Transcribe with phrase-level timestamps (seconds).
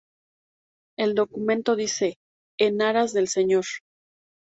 [0.97, 2.17] El documento dice:
[2.59, 3.65] "En aras del señor.